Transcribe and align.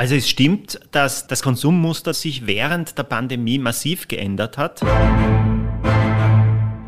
Also 0.00 0.14
es 0.14 0.30
stimmt, 0.30 0.80
dass 0.92 1.26
das 1.26 1.42
Konsummuster 1.42 2.14
sich 2.14 2.46
während 2.46 2.96
der 2.96 3.02
Pandemie 3.02 3.58
massiv 3.58 4.08
geändert 4.08 4.56
hat. 4.56 4.80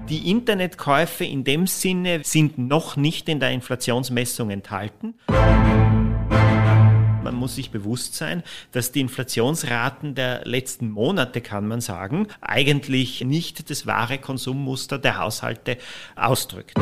Die 0.09 0.31
Internetkäufe 0.31 1.23
in 1.27 1.45
dem 1.45 1.67
Sinne 1.67 2.23
sind 2.25 2.57
noch 2.57 2.97
nicht 2.97 3.29
in 3.29 3.39
der 3.39 3.51
Inflationsmessung 3.51 4.49
enthalten. 4.49 5.13
Man 7.23 7.35
muss 7.35 7.57
sich 7.57 7.71
bewusst 7.71 8.15
sein, 8.15 8.43
dass 8.71 8.93
die 8.93 9.01
Inflationsraten 9.03 10.15
der 10.15 10.47
letzten 10.47 10.89
Monate, 10.89 11.43
kann 11.43 11.69
man 11.69 11.83
sagen, 11.83 12.29
eigentlich 12.41 13.21
nicht 13.21 13.69
das 13.69 13.87
wahre 13.87 14.17
Konsummuster 14.17 14.99
der 14.99 15.19
Haushalte 15.19 15.77
ausdrückt. 16.17 16.79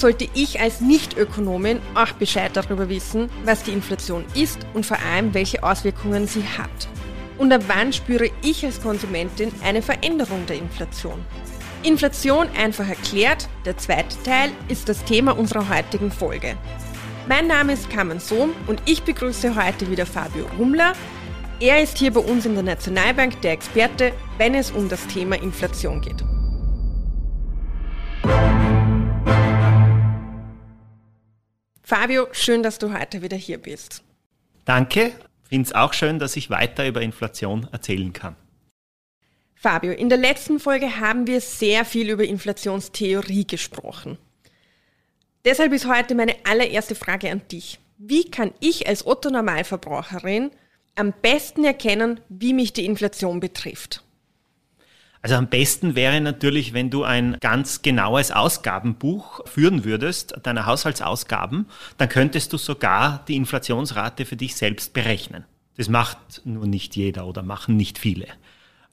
Sollte 0.00 0.28
ich 0.34 0.60
als 0.60 0.80
Nicht-Ökonomin 0.80 1.80
auch 1.94 2.12
Bescheid 2.12 2.50
darüber 2.54 2.88
wissen, 2.88 3.30
was 3.44 3.62
die 3.62 3.72
Inflation 3.72 4.24
ist 4.34 4.58
und 4.74 4.86
vor 4.86 4.98
allem, 5.00 5.34
welche 5.34 5.62
Auswirkungen 5.62 6.26
sie 6.26 6.44
hat? 6.44 6.88
Und 7.38 7.52
ab 7.52 7.62
wann 7.68 7.92
spüre 7.92 8.30
ich 8.42 8.64
als 8.64 8.82
Konsumentin 8.82 9.52
eine 9.64 9.82
Veränderung 9.82 10.44
der 10.46 10.56
Inflation? 10.56 11.24
Inflation 11.82 12.48
einfach 12.56 12.88
erklärt, 12.88 13.48
der 13.64 13.76
zweite 13.76 14.20
Teil, 14.24 14.50
ist 14.68 14.88
das 14.88 15.04
Thema 15.04 15.38
unserer 15.38 15.68
heutigen 15.68 16.10
Folge. 16.10 16.56
Mein 17.28 17.46
Name 17.46 17.74
ist 17.74 17.90
Carmen 17.90 18.20
Sohm 18.20 18.54
und 18.66 18.82
ich 18.86 19.02
begrüße 19.02 19.54
heute 19.54 19.90
wieder 19.90 20.06
Fabio 20.06 20.46
Rumler. 20.58 20.94
Er 21.60 21.82
ist 21.82 21.98
hier 21.98 22.12
bei 22.12 22.20
uns 22.20 22.46
in 22.46 22.54
der 22.54 22.62
Nationalbank 22.62 23.40
der 23.42 23.52
Experte, 23.52 24.12
wenn 24.38 24.54
es 24.54 24.70
um 24.70 24.88
das 24.88 25.06
Thema 25.06 25.36
Inflation 25.36 26.00
geht. 26.00 26.24
Fabio, 31.88 32.28
schön, 32.32 32.62
dass 32.62 32.78
du 32.78 32.92
heute 32.92 33.22
wieder 33.22 33.38
hier 33.38 33.56
bist. 33.56 34.02
Danke. 34.66 35.10
Finde 35.48 35.68
es 35.68 35.74
auch 35.74 35.94
schön, 35.94 36.18
dass 36.18 36.36
ich 36.36 36.50
weiter 36.50 36.86
über 36.86 37.00
Inflation 37.00 37.66
erzählen 37.72 38.12
kann. 38.12 38.36
Fabio, 39.54 39.92
in 39.92 40.10
der 40.10 40.18
letzten 40.18 40.60
Folge 40.60 41.00
haben 41.00 41.26
wir 41.26 41.40
sehr 41.40 41.86
viel 41.86 42.10
über 42.10 42.24
Inflationstheorie 42.24 43.46
gesprochen. 43.46 44.18
Deshalb 45.46 45.72
ist 45.72 45.88
heute 45.88 46.14
meine 46.14 46.34
allererste 46.44 46.94
Frage 46.94 47.30
an 47.30 47.40
dich. 47.50 47.78
Wie 47.96 48.30
kann 48.30 48.52
ich 48.60 48.86
als 48.86 49.06
Otto 49.06 49.30
Normalverbraucherin 49.30 50.50
am 50.94 51.14
besten 51.22 51.64
erkennen, 51.64 52.20
wie 52.28 52.52
mich 52.52 52.74
die 52.74 52.84
Inflation 52.84 53.40
betrifft? 53.40 54.04
Also 55.20 55.34
am 55.34 55.48
besten 55.48 55.94
wäre 55.94 56.20
natürlich, 56.20 56.72
wenn 56.72 56.90
du 56.90 57.02
ein 57.02 57.36
ganz 57.40 57.82
genaues 57.82 58.30
Ausgabenbuch 58.30 59.40
führen 59.46 59.84
würdest, 59.84 60.34
deiner 60.44 60.66
Haushaltsausgaben, 60.66 61.66
dann 61.96 62.08
könntest 62.08 62.52
du 62.52 62.56
sogar 62.56 63.24
die 63.26 63.36
Inflationsrate 63.36 64.24
für 64.24 64.36
dich 64.36 64.54
selbst 64.54 64.92
berechnen. 64.92 65.44
Das 65.76 65.88
macht 65.88 66.42
nur 66.44 66.66
nicht 66.66 66.96
jeder 66.96 67.26
oder 67.26 67.42
machen 67.42 67.76
nicht 67.76 67.98
viele. 67.98 68.26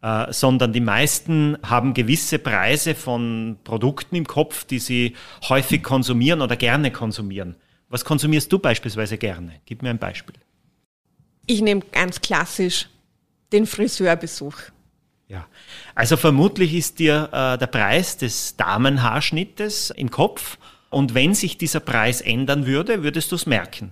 Äh, 0.02 0.32
sondern 0.32 0.72
die 0.72 0.82
meisten 0.82 1.58
haben 1.64 1.94
gewisse 1.94 2.38
Preise 2.38 2.94
von 2.94 3.58
Produkten 3.64 4.16
im 4.16 4.28
Kopf, 4.28 4.64
die 4.64 4.80
sie 4.80 5.16
häufig 5.50 5.82
konsumieren 5.82 6.42
oder 6.42 6.56
gerne 6.56 6.92
konsumieren. 6.92 7.56
Was 7.90 8.06
konsumierst 8.06 8.52
du 8.52 8.60
beispielsweise 8.60 9.18
gerne? 9.18 9.62
Gib 9.66 9.82
mir 9.82 9.90
ein 9.90 9.98
Beispiel. 9.98 10.36
Ich 11.48 11.62
nehme 11.62 11.82
ganz 11.92 12.22
klassisch 12.22 12.88
den 13.52 13.66
Friseurbesuch. 13.66 14.56
Ja, 15.28 15.48
also 15.96 16.18
vermutlich 16.18 16.74
ist 16.74 17.00
dir 17.00 17.30
äh, 17.32 17.58
der 17.58 17.68
Preis 17.68 18.18
des 18.18 18.58
Damenhaarschnittes 18.58 19.90
im 19.90 20.12
Kopf 20.12 20.58
und 20.90 21.16
wenn 21.16 21.34
sich 21.34 21.58
dieser 21.58 21.80
Preis 21.80 22.22
ändern 22.22 22.68
würde, 22.68 23.04
würdest 23.04 23.32
du 23.32 23.36
es 23.36 23.46
merken. 23.46 23.92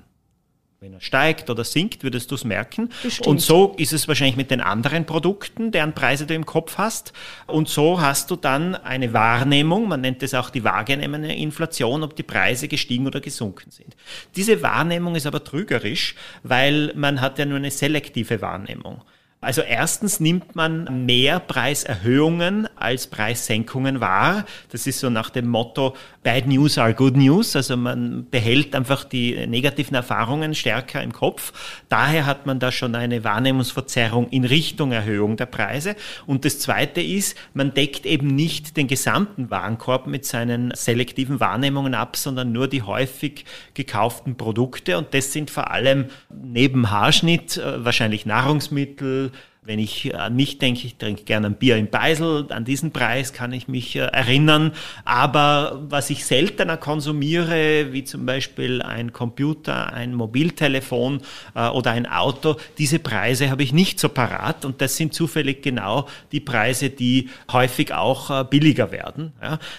Wenn 0.79 0.93
er 0.93 1.01
steigt 1.01 1.49
oder 1.49 1.63
sinkt, 1.63 2.03
würdest 2.03 2.29
du 2.29 2.35
es 2.35 2.43
merken. 2.43 2.89
Bestimmt. 3.01 3.25
Und 3.25 3.41
so 3.41 3.73
ist 3.77 3.93
es 3.93 4.09
wahrscheinlich 4.09 4.35
mit 4.35 4.51
den 4.51 4.59
anderen 4.59 5.05
Produkten, 5.05 5.71
deren 5.71 5.93
Preise 5.93 6.27
du 6.27 6.33
im 6.33 6.45
Kopf 6.45 6.77
hast. 6.77 7.13
Und 7.47 7.69
so 7.69 8.01
hast 8.01 8.29
du 8.31 8.35
dann 8.35 8.75
eine 8.75 9.13
Wahrnehmung, 9.13 9.87
man 9.87 10.01
nennt 10.01 10.21
es 10.23 10.33
auch 10.33 10.49
die 10.49 10.65
wahrgenommene 10.65 11.37
Inflation, 11.37 12.03
ob 12.03 12.17
die 12.17 12.23
Preise 12.23 12.67
gestiegen 12.67 13.07
oder 13.07 13.21
gesunken 13.21 13.71
sind. 13.71 13.95
Diese 14.35 14.61
Wahrnehmung 14.61 15.15
ist 15.15 15.25
aber 15.25 15.43
trügerisch, 15.43 16.15
weil 16.43 16.91
man 16.95 17.21
hat 17.21 17.39
ja 17.39 17.45
nur 17.45 17.57
eine 17.57 17.71
selektive 17.71 18.41
Wahrnehmung. 18.41 19.03
Also 19.43 19.61
erstens 19.61 20.19
nimmt 20.19 20.55
man 20.55 21.05
mehr 21.05 21.39
Preiserhöhungen 21.39 22.67
als 22.75 23.07
Preissenkungen 23.07 23.99
wahr. 23.99 24.45
Das 24.71 24.87
ist 24.87 24.99
so 24.99 25.09
nach 25.09 25.29
dem 25.29 25.47
Motto, 25.47 25.95
Bad 26.23 26.47
News 26.47 26.77
are 26.77 26.93
Good 26.93 27.17
News. 27.17 27.55
Also 27.55 27.75
man 27.75 28.25
behält 28.31 28.73
einfach 28.75 29.03
die 29.03 29.45
negativen 29.45 29.95
Erfahrungen 29.95 30.55
stärker 30.55 31.03
im 31.03 31.11
Kopf. 31.11 31.51
Daher 31.89 32.25
hat 32.25 32.45
man 32.45 32.59
da 32.59 32.71
schon 32.71 32.95
eine 32.95 33.23
Wahrnehmungsverzerrung 33.23 34.29
in 34.29 34.45
Richtung 34.45 34.93
Erhöhung 34.93 35.35
der 35.35 35.45
Preise. 35.45 35.95
Und 36.25 36.45
das 36.45 36.59
Zweite 36.59 37.01
ist, 37.01 37.37
man 37.53 37.73
deckt 37.73 38.05
eben 38.05 38.27
nicht 38.27 38.77
den 38.77 38.87
gesamten 38.87 39.51
Warenkorb 39.51 40.07
mit 40.07 40.25
seinen 40.25 40.71
selektiven 40.75 41.39
Wahrnehmungen 41.41 41.93
ab, 41.93 42.15
sondern 42.15 42.53
nur 42.53 42.67
die 42.69 42.83
häufig 42.83 43.45
gekauften 43.73 44.37
Produkte. 44.37 44.97
Und 44.97 45.13
das 45.13 45.33
sind 45.33 45.51
vor 45.51 45.71
allem 45.71 46.05
neben 46.29 46.89
Haarschnitt 46.89 47.57
äh, 47.57 47.83
wahrscheinlich 47.83 48.25
Nahrungsmittel, 48.25 49.31
wenn 49.65 49.79
ich 49.79 50.13
an 50.15 50.35
mich 50.35 50.57
denke, 50.57 50.85
ich 50.85 50.97
trinke 50.97 51.23
gerne 51.23 51.47
ein 51.47 51.55
Bier 51.55 51.77
in 51.77 51.89
Beisel, 51.89 52.47
an 52.49 52.65
diesen 52.65 52.91
Preis 52.91 53.31
kann 53.31 53.53
ich 53.53 53.67
mich 53.67 53.95
äh, 53.95 53.99
erinnern. 53.99 54.73
Aber 55.05 55.81
was 55.87 56.09
ich 56.09 56.25
seltener 56.25 56.77
konsumiere, 56.77 57.93
wie 57.93 58.03
zum 58.03 58.25
Beispiel 58.25 58.81
ein 58.81 59.13
Computer, 59.13 59.93
ein 59.93 60.13
Mobiltelefon 60.13 61.21
äh, 61.55 61.67
oder 61.69 61.91
ein 61.91 62.05
Auto, 62.05 62.57
diese 62.77 62.99
Preise 62.99 63.49
habe 63.49 63.63
ich 63.63 63.71
nicht 63.71 63.99
so 63.99 64.09
parat. 64.09 64.65
Und 64.65 64.81
das 64.81 64.97
sind 64.97 65.13
zufällig 65.13 65.61
genau 65.61 66.07
die 66.31 66.41
Preise, 66.41 66.89
die 66.89 67.29
häufig 67.51 67.93
auch 67.93 68.29
äh, 68.29 68.43
billiger 68.43 68.91
werden. 68.91 69.33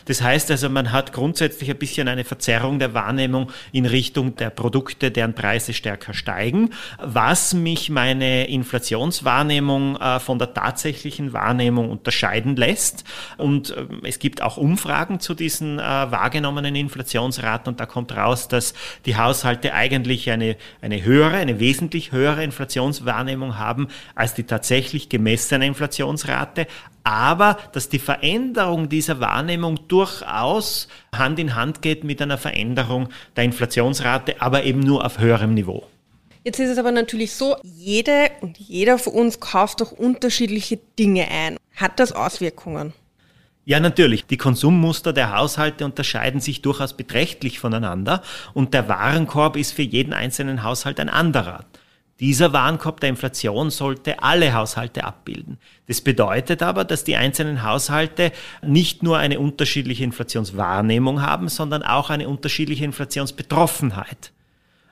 Das 0.07 0.23
heißt 0.23 0.51
also, 0.51 0.69
man 0.69 0.93
hat 0.93 1.13
grundsätzlich 1.13 1.71
ein 1.71 1.79
bisschen 1.79 2.09
eine 2.09 2.25
Verzerrung 2.25 2.79
der 2.79 2.95
Wahrnehmung 2.95 3.51
in 3.73 3.87
Richtung 3.87 4.37
der 4.37 4.51
Produkte, 4.51 5.11
deren 5.11 5.35
Preise 5.35 5.73
stärker 5.73 6.15
steigen. 6.15 6.71
Was 6.99 7.53
mich 7.55 7.91
meine 7.91 8.49
Inflationswahrnehmung 8.49 9.74
Wahrnehmung 9.75 9.97
äh, 9.97 10.21
von 10.21 10.39
der 10.39 10.55
tatsächlichen 10.55 11.33
Wahrnehmung 11.33 11.91
unterscheiden 11.91 12.57
lässt. 12.57 13.05
Und 13.37 13.71
äh, 13.71 13.87
es 14.05 14.19
gibt 14.19 14.43
auch 14.43 14.57
Umfragen 14.57 15.21
zu 15.21 15.35
diesen 15.35 15.79
äh, 15.79 15.83
wahrgenommenen 15.83 16.75
Inflationsraten 16.77 17.73
und 17.73 17.81
da 17.81 17.87
kommt 17.87 18.17
raus, 18.17 18.49
dass 18.49 18.75
die 19.07 19.17
Haushalte 19.17 19.75
eigentlich 19.75 20.31
eine, 20.31 20.57
eine 20.81 21.03
höhere, 21.03 21.37
eine 21.37 21.61
wesentlich 21.61 22.13
höhere 22.13 22.45
Inflationswahrnehmung 22.45 23.59
haben 23.59 23.89
als 24.15 24.35
die 24.35 24.45
tatsächlich 24.45 25.09
gemessene 25.09 25.67
Inflationsrate, 25.67 26.67
aber 27.03 27.59
dass 27.73 27.89
die 27.89 27.99
Veränderung 27.99 28.89
dieser 28.89 29.21
Wahrnehmung 29.21 29.89
durchaus 29.89 30.89
Hand 31.15 31.39
in 31.39 31.55
Hand 31.55 31.83
geht 31.83 32.03
mit 32.03 32.23
einer 32.23 32.39
Veränderung 32.39 33.09
der 33.37 33.45
Inflationsrate, 33.45 34.41
aber 34.41 34.65
eben 34.65 34.81
nur 34.81 35.05
auf 35.05 35.19
höherem 35.19 35.53
Niveau. 35.53 35.87
Jetzt 36.45 36.61
ist 36.61 36.69
es 36.69 36.79
aber 36.79 36.93
natürlich 36.93 37.33
so, 37.33 37.57
jede 37.63 38.31
und 38.43 38.59
jeder 38.59 38.99
von 38.99 39.15
uns 39.15 39.41
kauft 39.41 39.81
doch 39.81 39.93
unterschiedliche 39.93 40.79
Dinge 40.99 41.27
ein. 41.31 41.57
Hat 41.75 41.99
das 41.99 42.13
Auswirkungen? 42.13 42.93
Ja, 43.65 43.81
natürlich. 43.81 44.27
Die 44.27 44.37
Konsummuster 44.37 45.15
der 45.15 45.35
Haushalte 45.35 45.87
unterscheiden 45.87 46.41
sich 46.43 46.61
durchaus 46.61 46.93
beträchtlich 46.93 47.59
voneinander 47.59 48.23
und 48.53 48.75
der 48.75 48.91
Warenkorb 48.91 49.57
ist 49.57 49.73
für 49.73 49.83
jeden 49.83 50.13
einzelnen 50.13 50.63
Haushalt 50.63 51.01
ein 51.01 51.09
anderer. 51.09 51.65
Dieser 52.21 52.53
Warenkorb 52.53 53.01
der 53.01 53.09
Inflation 53.09 53.71
sollte 53.71 54.23
alle 54.23 54.53
Haushalte 54.53 55.05
abbilden. 55.05 55.57
Das 55.89 56.03
bedeutet 56.03 56.63
aber, 56.63 56.85
dass 56.85 57.05
die 57.05 57.17
einzelnen 57.17 57.63
Haushalte 57.63 58.33
nicht 58.63 59.03
nur 59.03 59.17
eine 59.17 59.41
unterschiedliche 59.41 60.05
Inflationswahrnehmung 60.05 61.23
haben, 61.23 61.49
sondern 61.49 61.83
auch 61.83 62.11
eine 62.11 62.29
unterschiedliche 62.29 62.85
Inflationsbetroffenheit. 62.85 64.34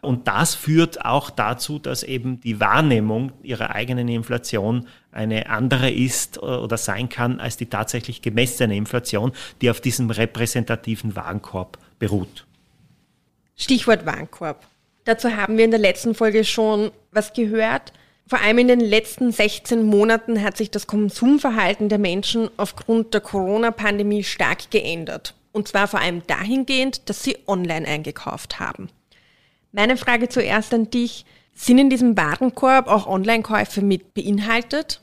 Und 0.02 0.26
das 0.26 0.56
führt 0.56 1.04
auch 1.04 1.30
dazu, 1.30 1.78
dass 1.78 2.02
eben 2.02 2.40
die 2.40 2.58
Wahrnehmung 2.58 3.30
ihrer 3.44 3.70
eigenen 3.70 4.08
Inflation 4.08 4.88
eine 5.12 5.48
andere 5.48 5.90
ist 5.92 6.38
äh, 6.38 6.40
oder 6.40 6.76
sein 6.76 7.08
kann 7.08 7.38
als 7.38 7.56
die 7.56 7.66
tatsächlich 7.66 8.20
gemessene 8.20 8.76
Inflation, 8.76 9.30
die 9.60 9.70
auf 9.70 9.80
diesem 9.80 10.10
repräsentativen 10.10 11.14
Warenkorb 11.14 11.78
beruht. 12.00 12.46
Stichwort 13.54 14.04
Warenkorb. 14.04 14.66
Dazu 15.04 15.36
haben 15.36 15.56
wir 15.56 15.64
in 15.64 15.70
der 15.70 15.78
letzten 15.78 16.16
Folge 16.16 16.42
schon 16.42 16.90
was 17.12 17.32
gehört. 17.32 17.92
Vor 18.26 18.40
allem 18.40 18.58
in 18.58 18.68
den 18.68 18.80
letzten 18.80 19.30
16 19.30 19.84
Monaten 19.84 20.42
hat 20.42 20.56
sich 20.56 20.72
das 20.72 20.88
Konsumverhalten 20.88 21.88
der 21.88 21.98
Menschen 21.98 22.50
aufgrund 22.56 23.14
der 23.14 23.20
Corona-Pandemie 23.20 24.24
stark 24.24 24.68
geändert. 24.72 25.34
Und 25.52 25.68
zwar 25.68 25.86
vor 25.86 26.00
allem 26.00 26.26
dahingehend, 26.26 27.08
dass 27.08 27.22
sie 27.22 27.36
online 27.46 27.86
eingekauft 27.86 28.58
haben. 28.58 28.88
Meine 29.72 29.96
Frage 29.96 30.28
zuerst 30.28 30.72
an 30.74 30.90
dich. 30.90 31.24
Sind 31.54 31.78
in 31.78 31.90
diesem 31.90 32.16
Warenkorb 32.16 32.86
auch 32.88 33.06
Online-Käufe 33.06 33.82
mit 33.82 34.14
beinhaltet? 34.14 35.02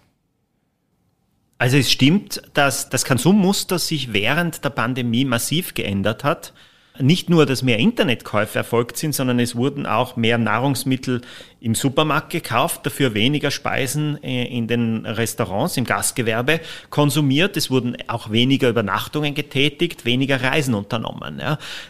Also 1.60 1.78
es 1.78 1.92
stimmt, 1.92 2.42
dass 2.54 2.90
das 2.90 3.06
Konsummuster 3.06 3.78
sich 3.78 4.14
während 4.14 4.64
der 4.64 4.70
Pandemie 4.70 5.26
massiv 5.26 5.74
geändert 5.74 6.24
hat 6.24 6.54
nicht 7.02 7.30
nur, 7.30 7.46
dass 7.46 7.64
mehr 7.64 7.80
Internetkäufe 7.80 8.58
erfolgt 8.58 8.98
sind, 8.98 9.16
sondern 9.16 9.40
es 9.40 9.56
wurden 9.56 9.86
auch 9.86 10.16
mehr 10.16 10.38
Nahrungsmittel 10.38 11.22
im 11.62 11.76
Supermarkt 11.76 12.30
gekauft, 12.30 12.86
dafür 12.86 13.14
weniger 13.14 13.52
Speisen 13.52 14.22
äh, 14.24 14.46
in 14.46 14.68
den 14.68 15.06
Restaurants, 15.06 15.76
im 15.76 15.84
Gastgewerbe 15.84 16.62
konsumiert. 16.90 17.58
Es 17.58 17.70
wurden 17.70 17.98
auch 18.08 18.32
weniger 18.32 18.70
Übernachtungen 18.70 19.34
getätigt, 19.34 20.06
weniger 20.06 20.42
Reisen 20.42 20.74
unternommen. 20.74 21.42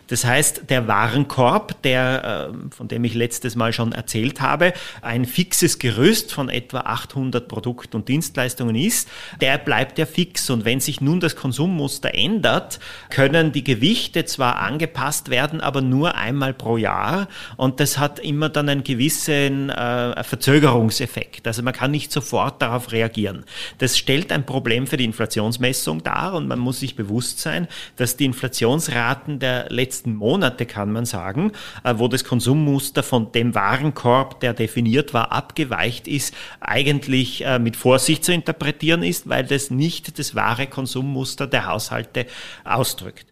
Das 0.07 0.25
heißt, 0.25 0.69
der 0.69 0.87
Warenkorb, 0.87 1.81
der, 1.83 2.51
äh, 2.51 2.75
von 2.75 2.87
dem 2.87 3.03
ich 3.03 3.13
letztes 3.13 3.55
Mal 3.55 3.71
schon 3.71 3.91
erzählt 3.91 4.41
habe, 4.41 4.73
ein 5.01 5.25
fixes 5.25 5.77
Gerüst 5.77 6.33
von 6.33 6.49
etwa 6.49 6.79
800 6.81 7.47
Produkten 7.47 7.97
und 7.97 8.07
Dienstleistungen 8.07 8.75
ist, 8.75 9.07
der 9.39 9.59
bleibt 9.59 9.99
ja 9.99 10.07
fix. 10.07 10.49
Und 10.49 10.65
wenn 10.65 10.79
sich 10.79 10.99
nun 10.99 11.19
das 11.19 11.35
Konsummuster 11.35 12.15
ändert, 12.15 12.79
können 13.11 13.51
die 13.51 13.63
Gewichte 13.63 14.25
zwar 14.25 14.57
angepasst 14.57 15.29
werden, 15.29 15.61
aber 15.61 15.81
nur 15.81 16.15
einmal 16.15 16.55
pro 16.55 16.77
Jahr. 16.77 17.27
Und 17.55 17.79
das 17.79 17.99
hat 17.99 18.17
immer 18.17 18.49
dann 18.49 18.67
einen 18.67 18.83
gewissen 18.83 19.58
äh, 19.67 20.23
Verzögerungseffekt. 20.23 21.45
Also 21.45 21.61
man 21.61 21.73
kann 21.73 21.91
nicht 21.91 22.13
sofort 22.13 22.61
darauf 22.61 22.93
reagieren. 22.93 23.43
Das 23.79 23.97
stellt 23.97 24.31
ein 24.31 24.45
Problem 24.45 24.87
für 24.87 24.95
die 24.95 25.03
Inflationsmessung 25.03 26.03
dar 26.03 26.35
und 26.35 26.47
man 26.47 26.59
muss 26.59 26.79
sich 26.79 26.95
bewusst 26.95 27.39
sein, 27.39 27.67
dass 27.97 28.15
die 28.15 28.23
Inflationsraten 28.23 29.39
der 29.39 29.67
letzten 29.69 30.15
Monate, 30.15 30.65
kann 30.65 30.91
man 30.93 31.05
sagen, 31.05 31.51
äh, 31.83 31.95
wo 31.97 32.07
das 32.07 32.23
Konsummuster 32.23 33.03
von 33.03 33.31
dem 33.33 33.55
Warenkorb, 33.55 34.39
der 34.39 34.53
definiert 34.53 35.13
war, 35.13 35.31
abgeweicht 35.31 36.07
ist, 36.07 36.33
eigentlich 36.61 37.43
äh, 37.45 37.59
mit 37.59 37.75
Vorsicht 37.75 38.23
zu 38.23 38.31
interpretieren 38.31 39.03
ist, 39.03 39.27
weil 39.27 39.43
das 39.43 39.71
nicht 39.71 40.19
das 40.19 40.35
wahre 40.35 40.67
Konsummuster 40.67 41.47
der 41.47 41.65
Haushalte 41.65 42.27
ausdrückt. 42.63 43.25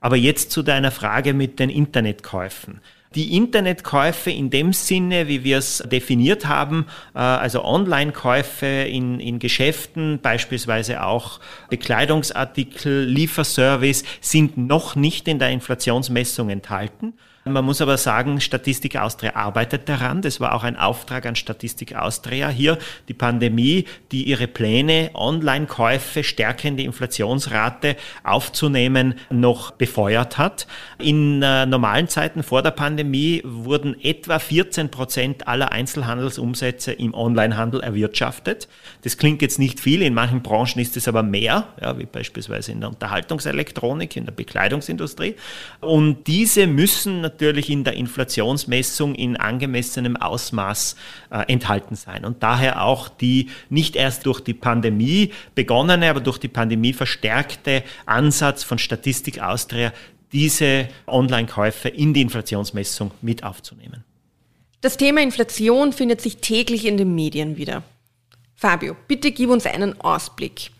Aber 0.00 0.16
jetzt 0.16 0.50
zu 0.50 0.62
deiner 0.62 0.90
Frage 0.90 1.34
mit 1.34 1.58
den 1.58 1.70
Internetkäufen. 1.70 2.80
Die 3.16 3.36
Internetkäufe 3.36 4.30
in 4.30 4.50
dem 4.50 4.72
Sinne, 4.72 5.26
wie 5.26 5.42
wir 5.42 5.58
es 5.58 5.78
definiert 5.78 6.46
haben, 6.46 6.86
äh, 7.12 7.18
also 7.18 7.64
Online-Käufe 7.64 8.66
in, 8.66 9.18
in 9.18 9.40
Geschäften, 9.40 10.20
beispielsweise 10.20 11.02
auch 11.02 11.40
Bekleidungsartikel, 11.70 13.04
Lieferservice, 13.04 14.04
sind 14.20 14.56
noch 14.56 14.94
nicht 14.94 15.26
in 15.26 15.40
der 15.40 15.50
Inflationsmessung 15.50 16.50
enthalten. 16.50 17.14
Man 17.46 17.64
muss 17.64 17.80
aber 17.80 17.96
sagen, 17.96 18.38
Statistik 18.42 18.96
Austria 18.96 19.34
arbeitet 19.34 19.88
daran. 19.88 20.20
Das 20.20 20.40
war 20.40 20.54
auch 20.54 20.62
ein 20.62 20.76
Auftrag 20.76 21.24
an 21.24 21.36
Statistik 21.36 21.94
Austria 21.94 22.50
hier, 22.50 22.76
die 23.08 23.14
Pandemie, 23.14 23.86
die 24.12 24.24
ihre 24.24 24.46
Pläne, 24.46 25.10
Online-Käufe 25.14 26.22
stärker 26.22 26.68
in 26.68 26.76
die 26.76 26.84
Inflationsrate 26.84 27.96
aufzunehmen, 28.24 29.14
noch 29.30 29.70
befeuert 29.70 30.36
hat. 30.36 30.66
In 30.98 31.42
äh, 31.42 31.64
normalen 31.64 32.08
Zeiten 32.08 32.42
vor 32.42 32.60
der 32.60 32.72
Pandemie 32.72 33.40
wurden 33.42 33.98
etwa 33.98 34.38
14 34.38 34.90
Prozent 34.90 35.48
aller 35.48 35.72
Einzelhandelsumsätze 35.72 36.92
im 36.92 37.14
Onlinehandel 37.14 37.80
erwirtschaftet. 37.80 38.68
Das 39.02 39.16
klingt 39.16 39.40
jetzt 39.40 39.58
nicht 39.58 39.80
viel, 39.80 40.02
in 40.02 40.12
manchen 40.12 40.42
Branchen 40.42 40.78
ist 40.78 40.98
es 40.98 41.08
aber 41.08 41.22
mehr, 41.22 41.68
ja, 41.80 41.98
wie 41.98 42.04
beispielsweise 42.04 42.72
in 42.72 42.80
der 42.80 42.90
Unterhaltungselektronik, 42.90 44.14
in 44.14 44.26
der 44.26 44.32
Bekleidungsindustrie. 44.32 45.36
Und 45.80 46.26
diese 46.26 46.66
müssen 46.66 47.29
natürlich 47.30 47.70
in 47.70 47.84
der 47.84 47.94
Inflationsmessung 47.94 49.14
in 49.14 49.36
angemessenem 49.36 50.16
Ausmaß 50.16 50.96
äh, 51.30 51.52
enthalten 51.52 51.94
sein. 51.94 52.24
Und 52.24 52.42
daher 52.42 52.82
auch 52.82 53.08
die 53.08 53.50
nicht 53.68 53.96
erst 53.96 54.26
durch 54.26 54.40
die 54.40 54.54
Pandemie 54.54 55.32
begonnene, 55.54 56.10
aber 56.10 56.20
durch 56.20 56.38
die 56.38 56.48
Pandemie 56.48 56.92
verstärkte 56.92 57.82
Ansatz 58.06 58.64
von 58.64 58.78
Statistik 58.78 59.40
Austria, 59.40 59.92
diese 60.32 60.88
Online-Käufe 61.06 61.88
in 61.88 62.14
die 62.14 62.22
Inflationsmessung 62.22 63.10
mit 63.22 63.42
aufzunehmen. 63.42 64.04
Das 64.80 64.96
Thema 64.96 65.20
Inflation 65.22 65.92
findet 65.92 66.20
sich 66.20 66.38
täglich 66.38 66.86
in 66.86 66.96
den 66.96 67.14
Medien 67.14 67.56
wieder. 67.56 67.82
Fabio, 68.54 68.96
bitte 69.08 69.32
gib 69.32 69.50
uns 69.50 69.66
einen 69.66 70.00
Ausblick. 70.00 70.70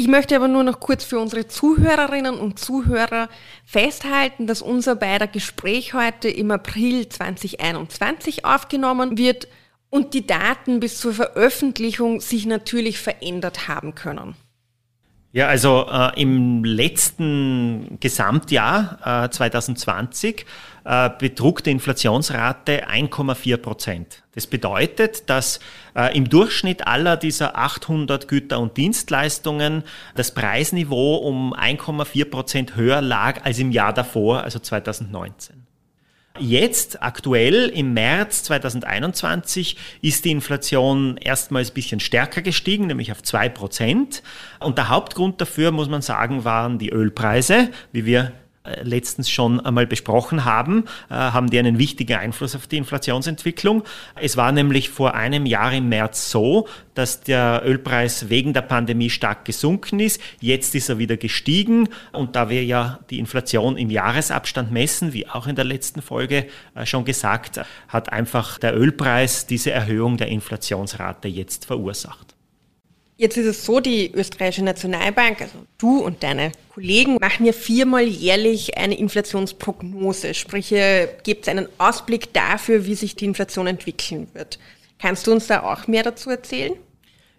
Ich 0.00 0.06
möchte 0.06 0.36
aber 0.36 0.46
nur 0.46 0.62
noch 0.62 0.78
kurz 0.78 1.02
für 1.02 1.18
unsere 1.18 1.48
Zuhörerinnen 1.48 2.36
und 2.36 2.60
Zuhörer 2.60 3.28
festhalten, 3.64 4.46
dass 4.46 4.62
unser 4.62 4.94
beider 4.94 5.26
Gespräch 5.26 5.92
heute 5.92 6.28
im 6.28 6.52
April 6.52 7.08
2021 7.08 8.44
aufgenommen 8.44 9.18
wird 9.18 9.48
und 9.90 10.14
die 10.14 10.24
Daten 10.24 10.78
bis 10.78 11.00
zur 11.00 11.14
Veröffentlichung 11.14 12.20
sich 12.20 12.46
natürlich 12.46 13.00
verändert 13.00 13.66
haben 13.66 13.96
können. 13.96 14.36
Ja, 15.32 15.48
also 15.48 15.88
äh, 15.90 16.22
im 16.22 16.62
letzten 16.62 17.98
Gesamtjahr 17.98 19.24
äh, 19.24 19.30
2020 19.30 20.46
äh, 20.88 21.10
betrug 21.18 21.62
die 21.62 21.70
Inflationsrate 21.70 22.88
1,4 22.88 23.58
Prozent. 23.58 24.22
Das 24.34 24.46
bedeutet, 24.46 25.28
dass 25.28 25.60
äh, 25.94 26.16
im 26.16 26.30
Durchschnitt 26.30 26.86
aller 26.86 27.18
dieser 27.18 27.58
800 27.58 28.26
Güter 28.26 28.58
und 28.58 28.78
Dienstleistungen 28.78 29.84
das 30.14 30.32
Preisniveau 30.32 31.16
um 31.16 31.52
1,4 31.52 32.30
Prozent 32.30 32.76
höher 32.76 33.02
lag 33.02 33.44
als 33.44 33.58
im 33.58 33.70
Jahr 33.70 33.92
davor, 33.92 34.44
also 34.44 34.60
2019. 34.60 35.66
Jetzt, 36.38 37.02
aktuell 37.02 37.68
im 37.68 37.92
März 37.92 38.44
2021, 38.44 39.76
ist 40.00 40.24
die 40.24 40.30
Inflation 40.30 41.18
erstmals 41.18 41.70
ein 41.70 41.74
bisschen 41.74 42.00
stärker 42.00 42.40
gestiegen, 42.40 42.86
nämlich 42.86 43.12
auf 43.12 43.22
zwei 43.22 43.50
Prozent. 43.50 44.22
Und 44.58 44.78
der 44.78 44.88
Hauptgrund 44.88 45.38
dafür, 45.40 45.70
muss 45.70 45.90
man 45.90 46.00
sagen, 46.00 46.44
waren 46.44 46.78
die 46.78 46.90
Ölpreise, 46.90 47.70
wie 47.92 48.06
wir 48.06 48.32
letztens 48.82 49.30
schon 49.30 49.60
einmal 49.60 49.86
besprochen 49.86 50.44
haben, 50.44 50.84
äh, 51.10 51.14
haben 51.14 51.50
die 51.50 51.58
einen 51.58 51.78
wichtigen 51.78 52.18
Einfluss 52.18 52.54
auf 52.54 52.66
die 52.66 52.76
Inflationsentwicklung. 52.76 53.84
Es 54.16 54.36
war 54.36 54.52
nämlich 54.52 54.90
vor 54.90 55.14
einem 55.14 55.46
Jahr 55.46 55.72
im 55.72 55.88
März 55.88 56.30
so, 56.30 56.68
dass 56.94 57.20
der 57.20 57.62
Ölpreis 57.64 58.28
wegen 58.28 58.52
der 58.52 58.62
Pandemie 58.62 59.10
stark 59.10 59.44
gesunken 59.44 60.00
ist. 60.00 60.20
Jetzt 60.40 60.74
ist 60.74 60.88
er 60.88 60.98
wieder 60.98 61.16
gestiegen 61.16 61.88
und 62.12 62.36
da 62.36 62.48
wir 62.48 62.64
ja 62.64 63.00
die 63.10 63.18
Inflation 63.18 63.76
im 63.76 63.90
Jahresabstand 63.90 64.72
messen, 64.72 65.12
wie 65.12 65.28
auch 65.28 65.46
in 65.46 65.56
der 65.56 65.64
letzten 65.64 66.02
Folge 66.02 66.46
äh, 66.74 66.86
schon 66.86 67.04
gesagt, 67.04 67.60
hat 67.88 68.12
einfach 68.12 68.58
der 68.58 68.76
Ölpreis 68.76 69.46
diese 69.46 69.70
Erhöhung 69.70 70.16
der 70.16 70.28
Inflationsrate 70.28 71.28
jetzt 71.28 71.66
verursacht. 71.66 72.37
Jetzt 73.20 73.36
ist 73.36 73.46
es 73.46 73.64
so, 73.64 73.80
die 73.80 74.12
österreichische 74.14 74.64
Nationalbank, 74.64 75.40
also 75.40 75.58
du 75.76 75.98
und 75.98 76.22
deine 76.22 76.52
Kollegen, 76.72 77.16
machen 77.20 77.44
ja 77.46 77.52
viermal 77.52 78.04
jährlich 78.04 78.78
eine 78.78 78.96
Inflationsprognose. 78.96 80.34
Sprich, 80.34 80.70
ihr 80.70 81.08
gebt 81.24 81.48
einen 81.48 81.66
Ausblick 81.78 82.32
dafür, 82.32 82.86
wie 82.86 82.94
sich 82.94 83.16
die 83.16 83.24
Inflation 83.24 83.66
entwickeln 83.66 84.28
wird. 84.34 84.60
Kannst 85.00 85.26
du 85.26 85.32
uns 85.32 85.48
da 85.48 85.64
auch 85.64 85.88
mehr 85.88 86.04
dazu 86.04 86.30
erzählen? 86.30 86.74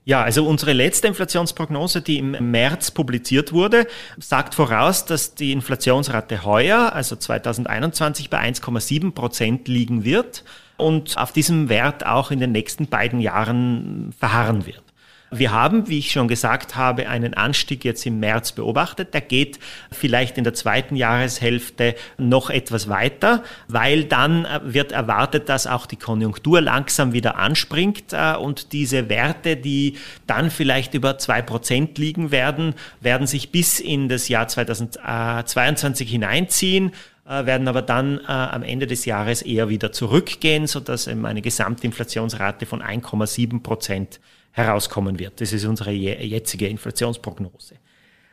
Ja, 0.03 0.21
also 0.21 0.45
unsere 0.45 0.73
letzte 0.73 1.07
Inflationsprognose, 1.07 2.01
die 2.01 2.17
im 2.17 2.51
März 2.51 2.91
publiziert 2.91 3.53
wurde, 3.53 3.87
sagt 4.17 4.55
voraus, 4.55 5.05
dass 5.05 5.35
die 5.35 5.53
Inflationsrate 5.53 6.43
heuer, 6.43 6.91
also 6.91 7.15
2021, 7.15 8.29
bei 8.29 8.39
1,7 8.39 9.13
Prozent 9.13 9.69
liegen 9.69 10.03
wird 10.03 10.43
und 10.75 11.17
auf 11.17 11.31
diesem 11.31 11.69
Wert 11.69 12.05
auch 12.05 12.31
in 12.31 12.41
den 12.41 12.51
nächsten 12.51 12.87
beiden 12.87 13.21
Jahren 13.21 14.13
verharren 14.19 14.65
wird. 14.65 14.83
Wir 15.31 15.51
haben, 15.51 15.87
wie 15.87 15.99
ich 15.99 16.11
schon 16.11 16.27
gesagt 16.27 16.75
habe, 16.75 17.07
einen 17.07 17.35
Anstieg 17.35 17.85
jetzt 17.85 18.05
im 18.05 18.19
März 18.19 18.51
beobachtet. 18.53 19.13
Der 19.13 19.21
geht 19.21 19.59
vielleicht 19.91 20.37
in 20.37 20.43
der 20.43 20.55
zweiten 20.55 20.95
Jahreshälfte 20.95 21.95
noch 22.17 22.49
etwas 22.49 22.89
weiter, 22.89 23.43
weil 23.67 24.05
dann 24.05 24.45
äh, 24.45 24.59
wird 24.63 24.91
erwartet, 24.91 25.47
dass 25.47 25.67
auch 25.67 25.85
die 25.85 25.97
Konjunktur 25.97 26.61
langsam 26.61 27.13
wieder 27.13 27.37
anspringt 27.37 28.11
äh, 28.11 28.35
und 28.35 28.73
diese 28.73 29.09
Werte, 29.09 29.55
die 29.55 29.97
dann 30.25 30.49
vielleicht 30.49 30.95
über 30.95 31.19
zwei 31.19 31.41
Prozent 31.41 31.97
liegen 31.99 32.31
werden, 32.31 32.73
werden 32.99 33.27
sich 33.27 33.51
bis 33.51 33.79
in 33.79 34.09
das 34.09 34.29
Jahr 34.29 34.47
2022 34.47 36.09
hineinziehen 36.09 36.91
äh, 37.27 37.45
werden 37.45 37.67
aber 37.67 37.83
dann 37.83 38.17
äh, 38.19 38.31
am 38.31 38.63
Ende 38.63 38.87
des 38.87 39.05
Jahres 39.05 39.43
eher 39.43 39.69
wieder 39.69 39.91
zurückgehen, 39.91 40.65
sodass 40.65 41.05
eben 41.05 41.27
eine 41.27 41.43
Gesamtinflationsrate 41.43 42.65
von 42.65 42.81
1,7 42.81 43.61
Prozent 43.61 44.19
herauskommen 44.51 45.19
wird. 45.19 45.39
Das 45.41 45.53
ist 45.53 45.65
unsere 45.65 45.91
jetzige 45.91 46.67
Inflationsprognose. 46.67 47.75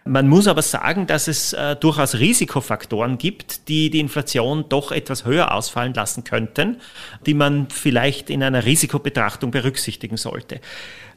Man 0.07 0.29
muss 0.29 0.47
aber 0.47 0.63
sagen, 0.63 1.09
dass 1.09 1.27
es 1.27 1.53
äh, 1.53 1.75
durchaus 1.75 2.15
Risikofaktoren 2.15 3.19
gibt, 3.19 3.69
die 3.69 3.91
die 3.91 3.99
Inflation 3.99 4.65
doch 4.69 4.93
etwas 4.93 5.25
höher 5.25 5.53
ausfallen 5.53 5.95
lassen 5.95 6.23
könnten, 6.23 6.77
die 7.27 7.35
man 7.35 7.69
vielleicht 7.71 8.31
in 8.31 8.43
einer 8.45 8.65
Risikobetrachtung 8.65 9.51
berücksichtigen 9.51 10.17
sollte. 10.17 10.61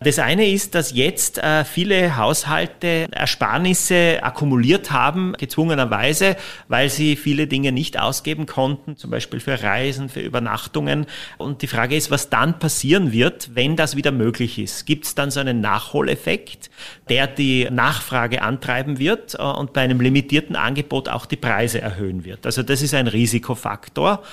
Das 0.01 0.17
eine 0.17 0.49
ist, 0.49 0.75
dass 0.75 0.93
jetzt 0.93 1.39
äh, 1.39 1.65
viele 1.65 2.15
Haushalte 2.15 3.07
Ersparnisse 3.11 4.19
akkumuliert 4.23 4.91
haben, 4.91 5.33
gezwungenerweise, 5.33 6.37
weil 6.69 6.89
sie 6.89 7.17
viele 7.17 7.47
Dinge 7.47 7.73
nicht 7.73 7.99
ausgeben 7.99 8.45
konnten, 8.45 8.95
zum 8.95 9.11
Beispiel 9.11 9.41
für 9.41 9.61
Reisen, 9.61 10.07
für 10.07 10.21
Übernachtungen. 10.21 11.05
Und 11.37 11.63
die 11.63 11.67
Frage 11.67 11.97
ist, 11.97 12.11
was 12.11 12.29
dann 12.29 12.59
passieren 12.59 13.11
wird, 13.11 13.51
wenn 13.55 13.75
das 13.75 13.97
wieder 13.97 14.13
möglich 14.13 14.57
ist. 14.57 14.85
Gibt 14.85 15.05
es 15.05 15.15
dann 15.15 15.31
so 15.31 15.41
einen 15.41 15.59
Nachholeffekt, 15.59 16.69
der 17.09 17.27
die 17.27 17.67
Nachfrage 17.69 18.41
antreiben 18.79 18.99
wird 18.99 19.35
äh, 19.37 19.43
und 19.43 19.73
bei 19.73 19.81
einem 19.81 20.01
limitierten 20.01 20.55
Angebot 20.55 21.09
auch 21.09 21.25
die 21.25 21.35
Preise 21.35 21.81
erhöhen 21.81 22.25
wird? 22.25 22.45
Also 22.45 22.63
das 22.63 22.81
ist 22.81 22.93
ein 22.93 23.07
Risikofaktor. 23.07 24.23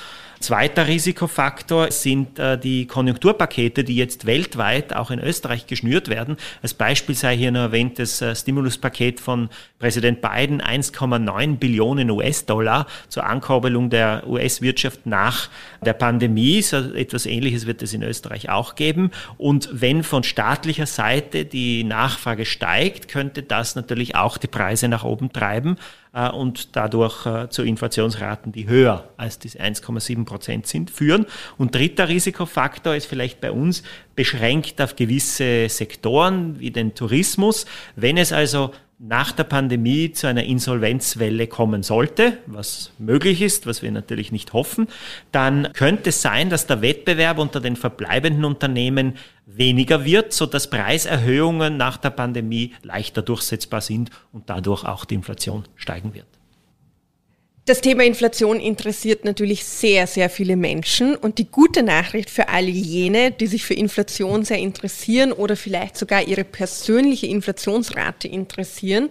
Zweiter 0.47 0.87
Risikofaktor 0.87 1.91
sind 1.91 2.39
äh, 2.39 2.57
die 2.57 2.87
Konjunkturpakete, 2.87 3.83
die 3.83 3.97
jetzt 3.97 4.27
weltweit, 4.27 4.95
auch 4.95 5.11
in 5.11 5.19
Österreich, 5.19 5.67
geschnürt 5.67 6.07
werden. 6.07 6.37
Als 6.63 6.73
Beispiel 6.73 7.17
sei 7.17 7.37
hier 7.37 7.51
nur 7.51 7.63
erwähnt 7.63 7.99
das 7.99 8.23
äh, 8.23 8.33
Stimuluspaket 8.33 9.19
von 9.19 9.49
Präsident 9.81 10.23
Biden, 10.23 10.63
1,9 10.63 11.57
Billionen 11.57 12.13
US-Dollar 12.13 12.87
zur 13.09 13.27
Ankurbelung 13.27 13.91
der 13.91 14.23
US-Wirtschaft 14.29 15.05
nach 15.05 15.51
der 15.85 15.95
Pandemie. 15.95 16.63
So 16.63 16.77
etwas 16.77 17.27
Ähnliches 17.27 17.67
wird 17.67 17.83
es 17.83 17.93
in 17.93 18.05
Österreich 18.05 18.49
auch 18.49 18.77
geben. 18.77 19.11
Und 19.39 19.69
wenn 19.73 20.05
von 20.05 20.23
staatlicher 20.23 20.87
Seite 20.87 21.45
die 21.45 21.83
Nachfrage 21.83 22.47
steigt, 22.47 23.09
könnte 23.09 23.43
das 23.43 23.75
natürlich 23.75 24.15
auch 24.15 24.39
die 24.39 24.47
Preise 24.47 24.87
nach 24.87 25.03
oben 25.03 25.33
treiben. 25.33 25.77
Äh, 26.13 26.31
und 26.31 26.77
dadurch 26.77 27.51
zu 27.51 27.65
Inflationsraten, 27.65 28.53
die 28.53 28.69
höher 28.69 29.09
als 29.17 29.41
diese 29.41 29.59
1,7 29.59 30.25
Prozent 30.25 30.36
sind, 30.43 30.91
führen. 30.91 31.27
Und 31.59 31.75
dritter 31.75 32.09
Risikofaktor 32.09 32.95
ist 32.95 33.07
vielleicht 33.07 33.41
bei 33.41 33.53
uns 33.53 33.83
beschränkt 34.15 34.81
auf 34.81 34.97
gewisse 34.97 35.69
Sektoren 35.69 36.59
wie 36.59 36.71
den 36.71 36.95
Tourismus. 36.95 37.67
Wenn 37.97 38.17
es 38.17 38.33
also 38.33 38.73
nach 38.99 39.33
der 39.33 39.45
Pandemie 39.45 40.13
zu 40.13 40.27
einer 40.27 40.45
Insolvenzwelle 40.45 41.47
kommen 41.47 41.83
sollte, 41.83 42.39
was 42.47 42.93
möglich 42.99 43.43
ist, 43.43 43.67
was 43.67 43.83
wir 43.83 43.91
natürlich 43.91 44.33
nicht 44.33 44.55
hoffen, 44.55 44.89
dann 45.33 45.71
könnte 45.75 46.09
es 46.11 46.23
sein, 46.23 46.49
dass 46.49 46.67
der 46.67 46.81
Wettbewerb 46.81 47.39
unter 47.39 47.61
den 47.61 47.77
verbleibenden 47.77 48.45
Unternehmen 48.45 49.15
weniger 49.45 50.05
wird, 50.05 50.33
so 50.33 50.47
dass 50.47 50.71
Preiserhöhungen 50.71 51.77
nach 51.77 51.99
der 51.99 52.11
Pandemie 52.11 52.73
leichter 52.83 53.21
durchsetzbar 53.21 53.83
sind 53.83 54.11
und 54.33 54.49
dadurch 54.49 54.85
auch 54.85 55.05
die 55.05 55.15
Inflation 55.15 55.65
steigen 55.77 56.15
wird. 56.15 56.27
Das 57.67 57.81
Thema 57.81 58.05
Inflation 58.05 58.61
interessiert 58.61 59.25
natürlich 59.25 59.65
sehr, 59.65 60.07
sehr 60.07 60.31
viele 60.31 60.55
Menschen 60.55 61.17
und 61.17 61.39
die 61.39 61.51
gute 61.51 61.83
Nachricht 61.83 62.31
für 62.31 62.49
alle 62.49 62.69
jene, 62.69 63.33
die 63.33 63.49
sich 63.49 63.65
für 63.65 63.75
Inflation 63.75 64.45
sehr 64.45 64.59
interessieren 64.59 65.33
oder 65.33 65.57
vielleicht 65.57 65.97
sogar 65.97 66.23
ihre 66.23 66.45
persönliche 66.45 67.27
Inflationsrate 67.27 68.29
interessieren, 68.29 69.09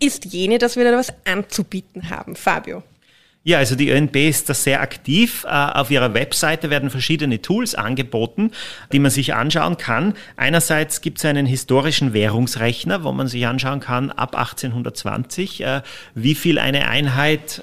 ist 0.00 0.24
jene, 0.24 0.58
dass 0.58 0.74
wir 0.74 0.82
da 0.82 0.96
was 0.96 1.12
anzubieten 1.24 2.10
haben. 2.10 2.34
Fabio. 2.34 2.82
Ja, 3.46 3.58
also 3.58 3.76
die 3.76 3.90
ÖNB 3.90 4.16
ist 4.16 4.48
da 4.48 4.54
sehr 4.54 4.80
aktiv. 4.80 5.44
Äh, 5.44 5.48
auf 5.48 5.90
ihrer 5.90 6.14
Webseite 6.14 6.70
werden 6.70 6.88
verschiedene 6.88 7.42
Tools 7.42 7.74
angeboten, 7.74 8.52
die 8.90 8.98
man 8.98 9.10
sich 9.10 9.34
anschauen 9.34 9.76
kann. 9.76 10.14
Einerseits 10.36 11.02
gibt 11.02 11.18
es 11.18 11.26
einen 11.26 11.44
historischen 11.44 12.14
Währungsrechner, 12.14 13.04
wo 13.04 13.12
man 13.12 13.28
sich 13.28 13.46
anschauen 13.46 13.80
kann, 13.80 14.10
ab 14.10 14.34
1820, 14.34 15.60
äh, 15.60 15.82
wie 16.14 16.34
viel 16.34 16.58
eine 16.58 16.88
Einheit 16.88 17.62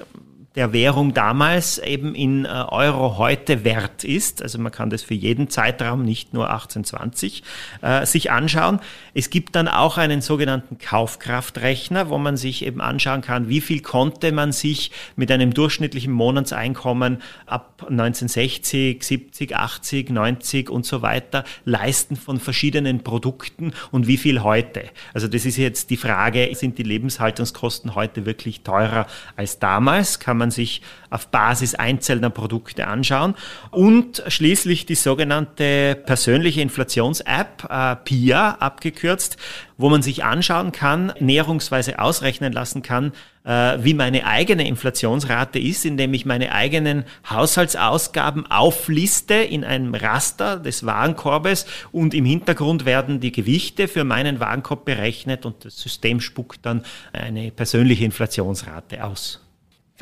der 0.54 0.72
Währung 0.72 1.14
damals 1.14 1.78
eben 1.78 2.14
in 2.14 2.44
äh, 2.44 2.48
Euro 2.48 3.16
heute 3.16 3.64
wert 3.64 4.04
ist. 4.04 4.42
Also 4.42 4.58
man 4.58 4.70
kann 4.70 4.90
das 4.90 5.02
für 5.02 5.14
jeden 5.14 5.48
Zeitraum, 5.48 6.02
nicht 6.04 6.34
nur 6.34 6.50
1820, 6.50 7.42
äh, 7.80 8.04
sich 8.04 8.30
anschauen. 8.30 8.80
Es 9.14 9.30
gibt 9.30 9.56
dann 9.56 9.68
auch 9.68 9.96
einen 9.96 10.20
sogenannten 10.20 10.78
Kaufkraftrechner, 10.78 12.10
wo 12.10 12.18
man 12.18 12.36
sich 12.36 12.64
eben 12.66 12.80
anschauen 12.80 13.22
kann, 13.22 13.48
wie 13.48 13.60
viel 13.60 13.80
konnte 13.80 14.32
man 14.32 14.52
sich 14.52 14.90
mit 15.16 15.30
einem 15.30 15.54
durchschnittlichen 15.54 16.12
Monatseinkommen 16.12 17.22
ab 17.46 17.86
1960, 17.88 19.02
70, 19.02 19.56
80, 19.56 20.10
90 20.10 20.70
und 20.70 20.84
so 20.84 21.02
weiter 21.02 21.44
leisten 21.64 22.16
von 22.16 22.38
verschiedenen 22.38 23.02
Produkten 23.02 23.72
und 23.90 24.06
wie 24.06 24.18
viel 24.18 24.42
heute. 24.42 24.84
Also 25.14 25.28
das 25.28 25.46
ist 25.46 25.56
jetzt 25.56 25.90
die 25.90 25.96
Frage, 25.96 26.50
sind 26.54 26.78
die 26.78 26.82
Lebenshaltungskosten 26.82 27.94
heute 27.94 28.26
wirklich 28.26 28.62
teurer 28.62 29.06
als 29.36 29.58
damals? 29.58 30.20
Kann 30.20 30.41
man 30.42 30.50
sich 30.50 30.82
auf 31.08 31.28
Basis 31.28 31.76
einzelner 31.76 32.30
Produkte 32.30 32.88
anschauen. 32.88 33.34
Und 33.70 34.24
schließlich 34.26 34.86
die 34.86 34.96
sogenannte 34.96 35.94
persönliche 36.04 36.60
Inflations-App, 36.60 37.68
äh, 37.70 37.96
PIA 37.96 38.56
abgekürzt, 38.58 39.36
wo 39.76 39.88
man 39.88 40.02
sich 40.02 40.24
anschauen 40.24 40.72
kann, 40.72 41.12
näherungsweise 41.20 41.98
ausrechnen 42.00 42.52
lassen 42.52 42.82
kann, 42.82 43.12
äh, 43.44 43.78
wie 43.80 43.94
meine 43.94 44.26
eigene 44.26 44.66
Inflationsrate 44.66 45.58
ist, 45.58 45.84
indem 45.84 46.14
ich 46.14 46.24
meine 46.24 46.52
eigenen 46.52 47.04
Haushaltsausgaben 47.28 48.50
aufliste 48.50 49.34
in 49.34 49.64
einem 49.64 49.94
Raster 49.94 50.58
des 50.58 50.86
Warenkorbes 50.86 51.66
und 51.92 52.14
im 52.14 52.24
Hintergrund 52.24 52.84
werden 52.84 53.20
die 53.20 53.32
Gewichte 53.32 53.86
für 53.86 54.04
meinen 54.04 54.40
Warenkorb 54.40 54.84
berechnet 54.84 55.46
und 55.46 55.64
das 55.64 55.78
System 55.78 56.20
spuckt 56.20 56.64
dann 56.66 56.84
eine 57.12 57.50
persönliche 57.50 58.04
Inflationsrate 58.04 59.04
aus. 59.04 59.40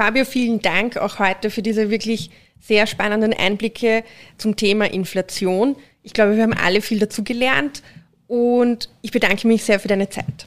Fabio, 0.00 0.24
vielen 0.24 0.62
Dank 0.62 0.96
auch 0.96 1.18
heute 1.18 1.50
für 1.50 1.60
diese 1.60 1.90
wirklich 1.90 2.30
sehr 2.58 2.86
spannenden 2.86 3.34
Einblicke 3.34 4.02
zum 4.38 4.56
Thema 4.56 4.90
Inflation. 4.90 5.76
Ich 6.02 6.14
glaube, 6.14 6.36
wir 6.36 6.42
haben 6.42 6.54
alle 6.54 6.80
viel 6.80 6.98
dazu 6.98 7.22
gelernt 7.22 7.82
und 8.26 8.88
ich 9.02 9.10
bedanke 9.10 9.46
mich 9.46 9.62
sehr 9.62 9.78
für 9.78 9.88
deine 9.88 10.08
Zeit. 10.08 10.46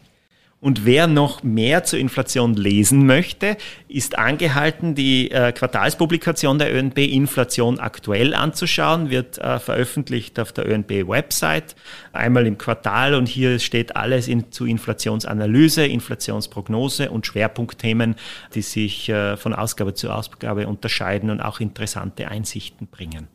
Und 0.64 0.86
wer 0.86 1.08
noch 1.08 1.44
mehr 1.44 1.84
zur 1.84 2.00
Inflation 2.00 2.54
lesen 2.54 3.06
möchte, 3.06 3.58
ist 3.90 4.18
angehalten, 4.18 4.96
die 4.96 5.30
äh, 5.30 5.52
Quartalspublikation 5.52 6.58
der 6.58 6.74
ÖNB 6.74 7.00
Inflation 7.00 7.80
aktuell 7.80 8.34
anzuschauen, 8.34 9.10
wird 9.10 9.40
äh, 9.40 9.60
veröffentlicht 9.60 10.40
auf 10.40 10.54
der 10.54 10.66
ÖNB-Website, 10.72 11.76
einmal 12.14 12.48
im 12.48 12.58
Quartal 12.58 13.14
und 13.14 13.28
hier 13.28 13.60
steht 13.60 13.98
alles 13.98 14.30
in, 14.30 14.54
zu 14.54 14.66
Inflationsanalyse, 14.66 15.86
Inflationsprognose 15.86 17.12
und 17.12 17.28
Schwerpunktthemen, 17.28 18.16
die 18.56 18.62
sich 18.62 19.10
äh, 19.10 19.36
von 19.36 19.54
Ausgabe 19.54 19.96
zu 19.96 20.12
Ausgabe 20.12 20.66
unterscheiden 20.70 21.30
und 21.30 21.42
auch 21.42 21.60
interessante 21.60 22.30
Einsichten 22.30 22.88
bringen. 22.88 23.28